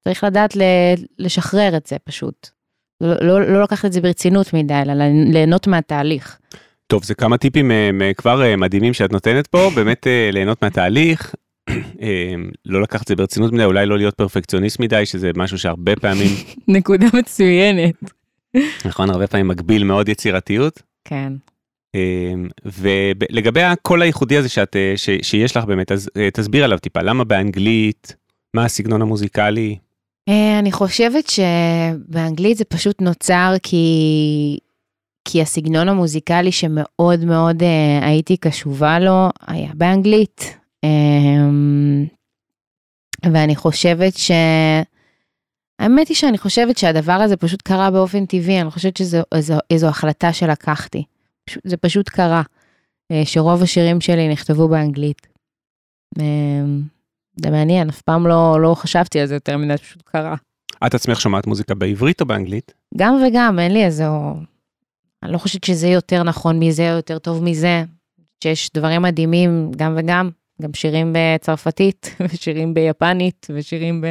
[0.01, 0.57] וצריך לדעת
[1.19, 2.49] לשחרר את זה פשוט.
[3.01, 6.39] לא, לא, לא לקחת את זה ברצינות מדי, אלא ליהנות מהתהליך.
[6.87, 11.35] טוב, זה כמה טיפים אה, כבר אה, מדהימים שאת נותנת פה, באמת אה, ליהנות מהתהליך,
[12.67, 16.31] לא לקחת את זה ברצינות מדי, אולי לא להיות פרפקציוניסט מדי, שזה משהו שהרבה פעמים...
[16.69, 17.95] נקודה מצוינת.
[18.85, 20.83] נכון, הרבה פעמים מגביל מאוד יצירתיות.
[21.05, 21.33] כן.
[22.65, 28.17] ולגבי הקול הייחודי הזה שאת, ש, שיש לך באמת, אז תסביר עליו טיפה, למה באנגלית,
[28.55, 29.77] מה הסגנון המוזיקלי?
[30.29, 34.59] אה, אני חושבת שבאנגלית זה פשוט נוצר כי,
[35.25, 37.63] כי הסגנון המוזיקלי שמאוד מאוד
[38.03, 40.59] הייתי קשובה לו היה באנגלית.
[40.87, 42.19] Um,
[43.33, 44.31] ואני חושבת ש...
[45.79, 51.05] האמת היא שאני חושבת שהדבר הזה פשוט קרה באופן טבעי, אני חושבת שזו החלטה שלקחתי.
[51.65, 52.43] זה פשוט קרה,
[53.13, 55.27] uh, שרוב השירים שלי נכתבו באנגלית.
[56.19, 56.23] Um,
[57.43, 60.37] זה מעניין, אף פעם לא, לא חשבתי על זה יותר מדי, פשוט קרה.
[60.87, 62.75] את עצמך שומעת מוזיקה בעברית או באנגלית?
[62.97, 64.05] גם וגם, אין לי איזה...
[65.23, 67.85] אני לא חושבת שזה יותר נכון מזה או יותר טוב מזה,
[68.45, 70.31] שיש דברים מדהימים גם וגם,
[70.63, 74.05] גם שירים בצרפתית, ושירים ביפנית, ושירים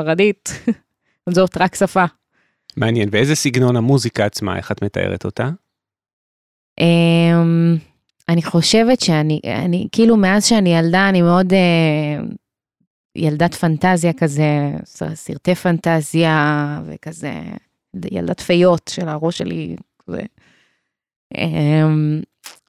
[0.00, 0.48] בספרדית.
[1.36, 2.04] זאת רק שפה.
[2.76, 5.48] מעניין, ואיזה סגנון המוזיקה עצמה, איך את מתארת אותה?
[6.80, 7.76] אמ,
[8.28, 12.22] אני חושבת שאני, אני, כאילו מאז שאני ילדה, אני מאוד אה,
[13.16, 14.70] ילדת פנטזיה כזה,
[15.14, 17.32] סרטי פנטזיה וכזה,
[18.10, 20.22] ילדת פיות של הראש שלי, כזה.
[21.36, 21.88] אה,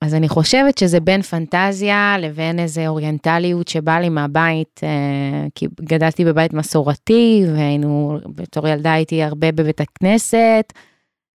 [0.02, 6.26] אז אני חושבת שזה בין פנטזיה לבין איזה אוריינטליות שבאה לי מהבית, אה, כי גדלתי
[6.26, 10.74] בבית מסורתי, והיינו, בתור ילדה הייתי הרבה בבית הכנסת,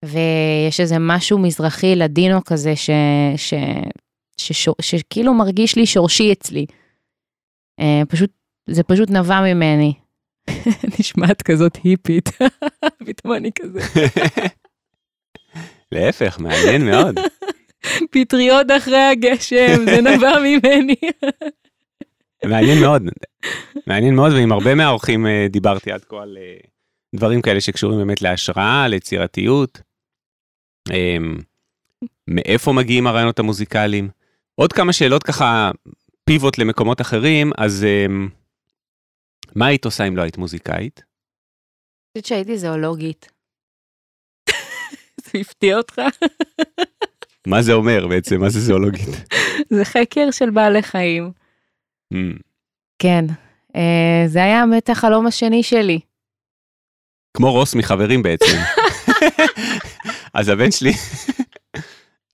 [0.04, 2.90] ויש איזה משהו מזרחי לדינו כזה, ש,
[3.36, 3.54] ש,
[4.36, 6.66] ששור, שכאילו מרגיש לי שורשי אצלי.
[7.80, 8.30] אה, פשוט,
[8.70, 9.92] זה פשוט נבע ממני.
[11.00, 12.28] נשמעת כזאת היפית,
[13.06, 13.80] פתאום אני כזה.
[15.92, 17.14] להפך, מעניין מאוד.
[18.10, 20.96] פטריות אחרי הגשם, זה נבע ממני.
[22.44, 23.02] מעניין מאוד,
[23.86, 26.56] מעניין מאוד, ועם הרבה מהאורחים אה, דיברתי עד כה על אה,
[27.14, 29.80] דברים כאלה שקשורים באמת להשראה, ליצירתיות.
[30.90, 31.38] אמ,
[32.28, 34.08] מאיפה מגיעים הרעיונות המוזיקליים.
[34.54, 35.70] עוד כמה שאלות ככה
[36.24, 38.28] פיבוט למקומות אחרים, אז אמ,
[39.54, 40.98] מה היית עושה אם לא היית מוזיקאית?
[40.98, 43.28] אני חושבת שהייתי זואולוגית.
[45.24, 46.00] זה הפתיע אותך?
[47.46, 48.40] מה זה אומר בעצם?
[48.40, 49.08] מה זה זואולוגית?
[49.70, 51.30] זה חקר של בעלי חיים.
[52.14, 52.32] אמ,
[52.98, 53.24] כן,
[53.76, 56.00] אה, זה היה באמת החלום השני שלי.
[57.36, 58.56] כמו רוס מחברים בעצם.
[60.34, 60.92] אז הבן שלי,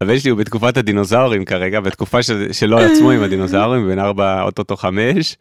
[0.01, 4.77] הבן שלי הוא בתקופת הדינוזאורים כרגע, בתקופה של- שלו עצמו עם הדינוזאורים, בן ארבע, אוטוטו
[4.77, 5.37] חמש.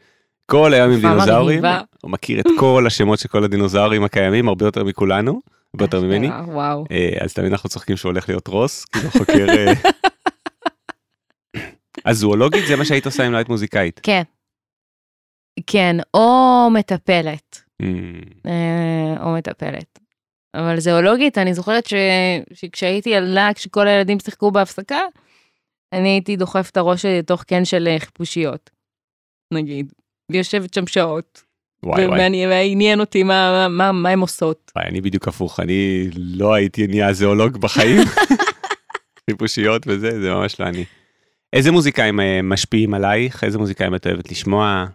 [0.45, 1.63] כל היום עם דינוזאורים.
[2.01, 5.41] הוא מכיר את כל השמות של כל הדינוזאורים הקיימים, הרבה יותר מכולנו,
[5.79, 6.27] יותר ממני.
[6.27, 6.85] אשכרה, וואו.
[6.91, 9.49] אה, אז תמיד אנחנו צוחקים שהוא הולך להיות רוס, כאילו חוקר...
[9.49, 9.73] אה.
[12.05, 13.99] אז זואולוגית זה מה שהיית עושה אם לא היית מוזיקאית.
[14.03, 14.21] כן.
[15.67, 17.61] כן, או מטפלת.
[18.45, 19.99] אה, או מטפלת.
[20.55, 21.93] אבל זואולוגית, אני זוכרת ש...
[22.53, 24.99] שכשהייתי ילדה, כשכל הילדים שיחקו בהפסקה,
[25.93, 28.69] אני הייתי דוחפת את הראש שלי לתוך קן של אה, חיפושיות,
[29.53, 29.93] נגיד.
[30.31, 31.43] ויושבת שם שעות.
[31.85, 32.47] וואי וואי.
[32.47, 34.71] ועניין אותי מה, מה, מה, הם עושות.
[34.75, 38.07] וואי, אני בדיוק הפוך, אני לא הייתי נהיה זואולוג בחיים.
[39.29, 40.85] חיפושיות וזה, זה ממש לא אני.
[41.53, 43.43] איזה מוזיקאים אה, משפיעים עלייך?
[43.43, 44.85] איזה מוזיקאים את אוהבת לשמוע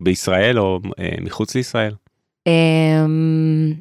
[0.00, 1.94] בישראל או אה, מחוץ לישראל?
[2.46, 3.72] אמ,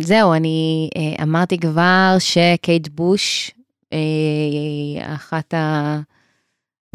[0.00, 3.50] זהו, אני אה, אמרתי כבר שקייט בוש
[3.92, 5.54] אה, אחת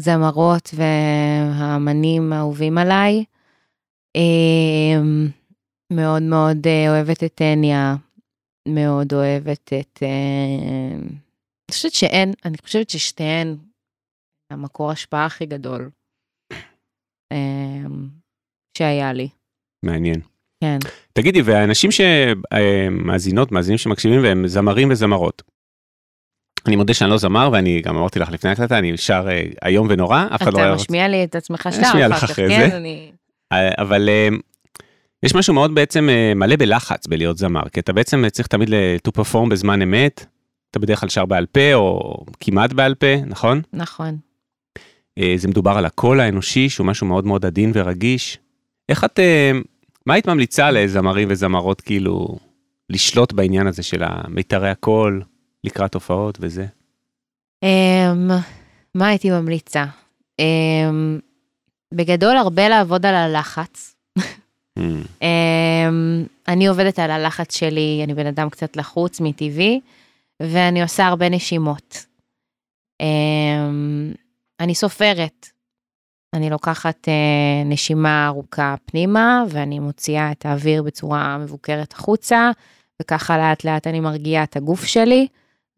[0.00, 3.24] הזמרות והאמנים האהובים עליי.
[4.16, 5.28] אמ,
[5.92, 7.96] מאוד מאוד אה, אוהבת את טניה,
[8.68, 9.98] מאוד אוהבת את...
[10.02, 10.96] אה,
[11.68, 13.56] אני חושבת שאין, אני חושבת ששתיהן
[14.50, 15.90] המקור השפעה הכי גדול
[17.32, 18.08] אמ,
[18.78, 19.28] שהיה לי.
[19.84, 20.20] מעניין.
[20.64, 20.78] כן.
[21.12, 25.42] תגידי, והאנשים שמאזינות, מאזינים שמקשיבים והם זמרים וזמרות.
[26.66, 29.86] אני מודה שאני לא זמר ואני גם אמרתי לך לפני הקלטה, אני שר אה, איום
[29.90, 30.84] ונורא, אף אחד לא היה אתה רוצה.
[30.84, 32.70] משמיע לי את עצמך לך אחר כך, כן?
[32.72, 33.12] אני...
[33.52, 34.28] אה, אבל אה,
[35.22, 38.68] יש משהו מאוד בעצם אה, מלא בלחץ בלהיות זמר, כי אתה בעצם צריך תמיד
[39.08, 40.26] to perform בזמן אמת,
[40.70, 43.62] אתה בדרך כלל שר בעל פה או כמעט בעל פה, נכון?
[43.72, 44.16] נכון.
[45.36, 48.38] זה מדובר על הקול האנושי שהוא משהו מאוד מאוד עדין ורגיש.
[48.88, 49.20] איך את,
[50.06, 52.38] מה היית ממליצה לזמרים וזמרות כאילו
[52.90, 55.22] לשלוט בעניין הזה של מיתרי הקול
[55.64, 56.66] לקראת הופעות וזה?
[57.62, 58.30] אמ,
[58.94, 59.84] מה הייתי ממליצה?
[60.38, 61.18] אמ,
[61.92, 63.94] בגדול הרבה לעבוד על הלחץ.
[64.78, 64.82] Mm,
[65.22, 69.80] אמ, אני עובדת על הלחץ שלי, אני בן אדם קצת לחוץ מטבעי,
[70.40, 72.06] ואני עושה הרבה נשימות.
[73.00, 74.12] אמ,
[74.60, 75.48] אני סופרת.
[76.34, 82.50] אני לוקחת אה, נשימה ארוכה פנימה, ואני מוציאה את האוויר בצורה מבוקרת החוצה,
[83.02, 85.26] וככה לאט לאט אני מרגיעה את הגוף שלי,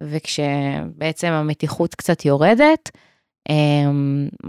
[0.01, 2.91] וכשבעצם המתיחות קצת יורדת,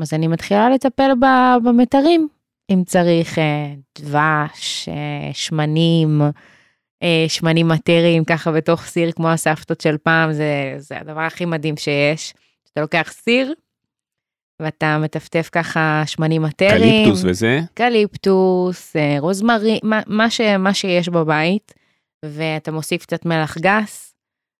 [0.01, 1.12] אז אני מתחילה לטפל
[1.63, 2.27] במתרים.
[2.69, 6.21] אם צריך אה, דבש, אה, שמנים,
[7.03, 11.77] אה, שמנים אתריים ככה בתוך סיר כמו הסבתות של פעם, זה, זה הדבר הכי מדהים
[11.77, 12.34] שיש.
[12.73, 13.53] אתה לוקח סיר
[14.62, 17.05] ואתה מטפטף ככה שמנים אתריים.
[17.05, 17.60] אקליפטוס וזה?
[17.73, 21.73] אקליפטוס, רוזמרי, מה, מה, ש, מה שיש בבית,
[22.25, 24.15] ואתה מוסיף קצת מלח גס,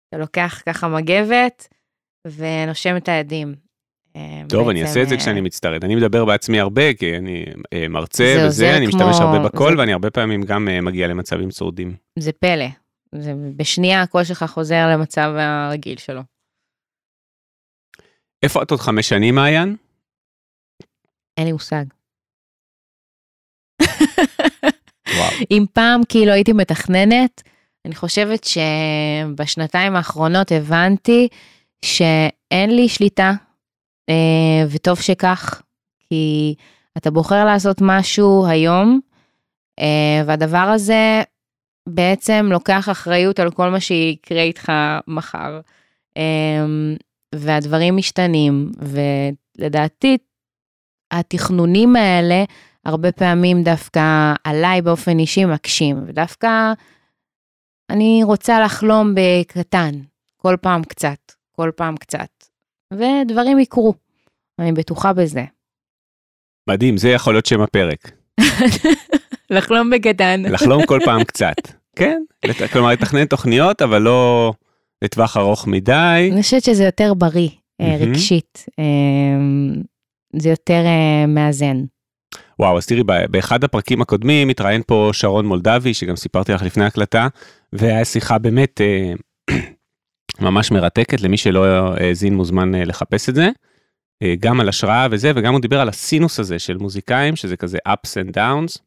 [0.08, 1.68] אתה לוקח ככה מגבת
[2.26, 3.65] ונושם את העדים.
[4.16, 5.84] אה, טוב, אני בעצם, אעשה את זה אה, כשאני מצטרד.
[5.84, 9.72] אני מדבר בעצמי הרבה, כי אני אה, מרצה זה וזה, אני כמו- משתמש הרבה בקול,
[9.74, 11.96] זה- ואני הרבה פעמים גם מגיע למצבים צורדים.
[12.18, 12.66] זה פלא.
[13.14, 16.20] זה בשנייה הקול שלך חוזר למצב הרגיל שלו.
[18.42, 19.76] איפה את עוד חמש שנים, מעיין?
[21.36, 21.84] אין לי מושג.
[25.50, 27.42] אם פעם כאילו הייתי מתכננת,
[27.84, 31.28] אני חושבת שבשנתיים האחרונות הבנתי
[31.84, 33.32] שאין לי שליטה,
[34.70, 35.62] וטוב שכך,
[36.08, 36.54] כי
[36.96, 39.00] אתה בוחר לעשות משהו היום,
[39.78, 41.22] אה, והדבר הזה
[41.88, 44.72] בעצם לוקח אחריות על כל מה שיקרה איתך
[45.06, 45.60] מחר.
[46.16, 46.66] אה,
[47.34, 50.18] והדברים משתנים, ולדעתי
[51.10, 52.44] התכנונים האלה
[52.84, 56.72] הרבה פעמים דווקא עליי באופן אישי מקשים, ודווקא
[57.90, 59.90] אני רוצה לחלום בקטן,
[60.36, 62.35] כל פעם קצת, כל פעם קצת,
[62.92, 63.94] ודברים יקרו,
[64.58, 65.44] אני בטוחה בזה.
[66.68, 68.10] מדהים, זה יכול להיות שם הפרק.
[69.50, 70.42] לחלום בקטן.
[70.42, 71.56] לחלום כל פעם קצת.
[71.96, 72.22] כן,
[72.72, 74.52] כלומר לתכנן תוכניות, אבל לא
[75.02, 76.28] לטווח ארוך מדי.
[76.32, 77.48] אני חושבת שזה יותר בריא,
[77.80, 77.96] אה.
[78.00, 78.84] רגשית, אה,
[80.36, 81.84] זה יותר אה, מאזן.
[82.58, 87.28] וואו, אז תראי, באחד הפרקים הקודמים התראיין פה שרון מולדבי, שגם סיפרתי לך לפני הקלטה,
[87.72, 89.12] והיה שיחה באמת אה,
[90.40, 93.48] ממש מרתקת, למי שלא האזין מוזמן אה, לחפש את זה.
[94.22, 97.78] אה, גם על השראה וזה, וגם הוא דיבר על הסינוס הזה של מוזיקאים, שזה כזה
[97.88, 98.78] ups and downs,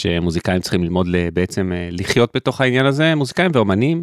[0.00, 4.02] שמוזיקאים צריכים ללמוד בעצם אה, לחיות בתוך העניין הזה, מוזיקאים ואומנים,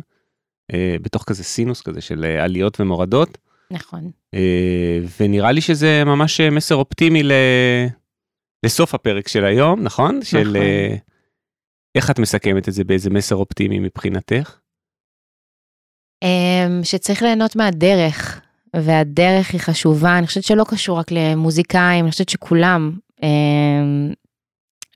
[1.02, 3.38] בתוך כזה סינוס כזה של עליות ומורדות.
[3.72, 4.12] נכון.
[5.20, 7.32] ונראה לי שזה ממש מסר אופטימי ל...
[8.66, 10.08] לסוף הפרק של היום, נכון?
[10.08, 10.22] נכון.
[10.24, 10.58] של
[11.96, 14.58] איך את מסכמת את זה באיזה מסר אופטימי מבחינתך?
[16.24, 18.42] אמ, שצריך ליהנות מהדרך,
[18.76, 24.14] והדרך היא חשובה, אני חושבת שלא קשור רק למוזיקאים, אני חושבת שכולם, אמ,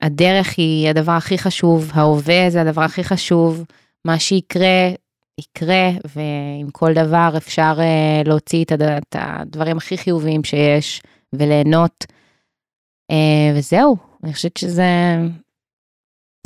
[0.02, 3.64] הדרך היא הדבר הכי חשוב, ההווה זה הדבר הכי חשוב,
[4.04, 4.90] מה שיקרה,
[5.40, 12.04] יקרה, ועם כל דבר אפשר אה, להוציא את הדברים הכי חיוביים שיש, וליהנות.
[13.10, 15.16] אה, וזהו, אני חושבת שזה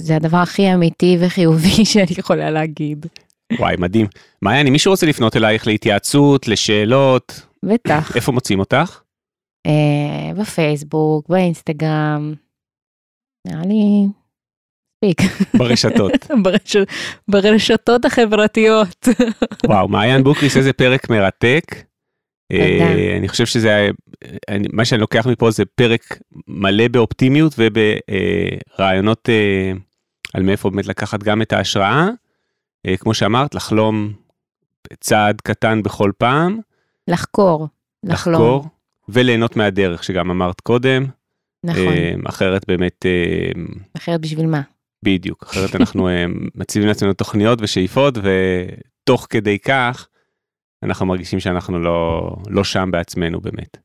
[0.00, 3.06] זה הדבר הכי אמיתי וחיובי שאני יכולה להגיד.
[3.58, 4.06] וואי, מדהים.
[4.42, 8.16] מעיין, אם מישהו רוצה לפנות אלייך להתייעצות, לשאלות, בטח.
[8.16, 9.00] איפה מוצאים אותך?
[9.66, 12.34] אה, בפייסבוק, באינסטגרם,
[13.46, 14.06] נראה לי
[15.04, 15.32] מספיק.
[15.58, 16.12] ברשתות.
[16.42, 16.76] ברש...
[17.28, 19.08] ברשתות החברתיות.
[19.68, 21.64] וואו, מעיין בוקריס, איזה פרק מרתק.
[22.52, 22.56] Uh,
[23.18, 23.88] אני חושב שזה,
[24.72, 29.78] מה שאני לוקח מפה זה פרק מלא באופטימיות וברעיונות uh,
[30.34, 32.08] על מאיפה באמת לקחת גם את ההשראה.
[32.86, 34.12] אה, כמו שאמרת, לחלום
[35.00, 36.58] צעד קטן בכל פעם.
[37.08, 37.68] לחקור,
[38.04, 38.42] לחלום.
[38.42, 38.68] לחקור,
[39.08, 41.06] וליהנות מהדרך שגם אמרת קודם.
[41.64, 41.80] נכון.
[41.86, 43.06] אה, אחרת באמת...
[43.06, 43.62] אה,
[43.96, 44.62] אחרת בשביל מה?
[45.02, 46.08] בדיוק, אחרת אנחנו
[46.54, 50.08] מציבים לעצמנו תוכניות ושאיפות, ותוך כדי כך
[50.82, 53.76] אנחנו מרגישים שאנחנו לא, לא שם בעצמנו באמת.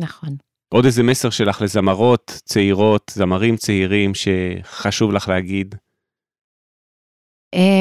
[0.00, 0.36] נכון.
[0.68, 5.74] עוד איזה מסר שלך לזמרות צעירות, זמרים צעירים שחשוב לך להגיד?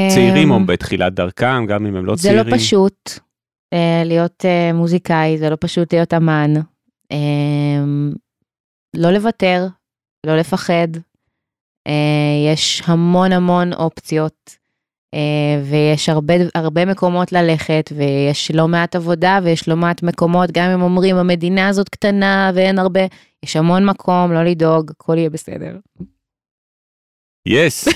[0.10, 2.44] צעירים או אמ, בתחילת דרכם, גם אם הם לא זה צעירים.
[2.44, 3.10] זה לא פשוט
[3.74, 6.54] uh, להיות uh, מוזיקאי, זה לא פשוט להיות אמן.
[7.14, 8.16] Uh,
[8.96, 9.68] לא לוותר,
[10.26, 10.88] לא לפחד.
[11.88, 11.92] Uh,
[12.54, 14.56] יש המון המון אופציות,
[15.16, 15.20] uh,
[15.64, 20.82] ויש הרבה, הרבה מקומות ללכת, ויש לא מעט עבודה, ויש לא מעט מקומות, גם אם
[20.82, 23.02] אומרים המדינה הזאת קטנה ואין הרבה,
[23.44, 25.78] יש המון מקום, לא לדאוג, הכל יהיה בסדר.
[27.48, 27.88] יס.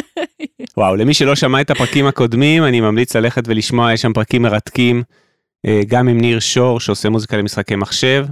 [0.76, 5.02] וואו, למי שלא שמע את הפרקים הקודמים, אני ממליץ ללכת ולשמוע, יש שם פרקים מרתקים,
[5.66, 8.26] אה, גם עם ניר שור שעושה מוזיקה למשחקי מחשב,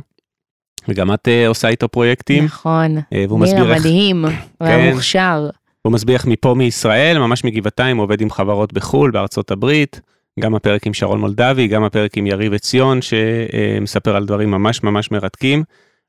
[0.88, 2.44] וגם את אה, עושה איתו פרויקטים.
[2.44, 4.94] נכון, אה, ניר המדהים, הוא היה כן.
[4.94, 5.50] מוכשר.
[5.82, 10.00] הוא מסביר איך מפה מישראל, ממש מגבעתיים, עובד עם חברות בחו"ל, בארצות הברית,
[10.40, 15.10] גם הפרק עם שרון מולדבי, גם הפרק עם יריב עציון, שמספר על דברים ממש ממש
[15.10, 15.62] מרתקים.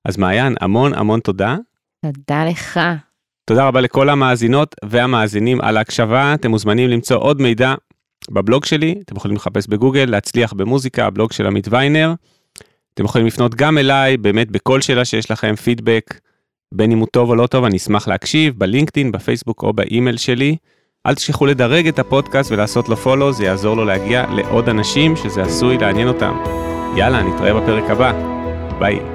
[0.05, 1.55] אז מעיין, המון המון תודה.
[2.05, 2.79] תודה לך.
[3.45, 7.73] תודה רבה לכל המאזינות והמאזינים על ההקשבה, אתם מוזמנים למצוא עוד מידע
[8.31, 12.13] בבלוג שלי, אתם יכולים לחפש בגוגל, להצליח במוזיקה, הבלוג של עמית ויינר.
[12.93, 16.19] אתם יכולים לפנות גם אליי, באמת בכל שאלה שיש לכם פידבק,
[16.73, 20.55] בין אם הוא טוב או לא טוב, אני אשמח להקשיב, בלינקדאין, בפייסבוק או באימייל שלי.
[21.05, 25.43] אל תשכחו לדרג את הפודקאסט ולעשות לו follow, זה יעזור לו להגיע לעוד אנשים שזה
[25.43, 26.43] עשוי לעניין אותם.
[26.97, 28.13] יאללה, נתראה בפרק הבא.
[28.79, 29.14] ביי.